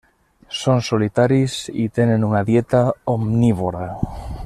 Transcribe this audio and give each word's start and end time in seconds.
Són 0.59 0.79
solitaris 0.87 1.57
i 1.83 1.87
tenen 1.99 2.25
una 2.31 2.41
dieta 2.51 2.83
omnívora. 3.17 3.89